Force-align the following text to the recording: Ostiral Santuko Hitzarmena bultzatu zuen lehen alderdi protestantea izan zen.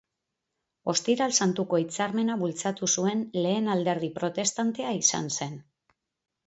Ostiral 0.93 1.35
Santuko 1.43 1.79
Hitzarmena 1.83 2.39
bultzatu 2.45 2.91
zuen 2.99 3.23
lehen 3.45 3.71
alderdi 3.77 4.11
protestantea 4.21 4.97
izan 5.05 5.35
zen. 5.39 5.59